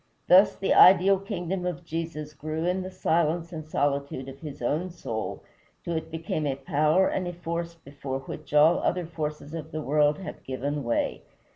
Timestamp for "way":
10.83-11.21